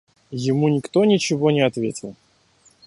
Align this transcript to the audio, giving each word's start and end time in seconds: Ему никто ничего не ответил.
Ему 0.47 0.67
никто 0.67 1.05
ничего 1.05 1.51
не 1.51 1.61
ответил. 1.61 2.15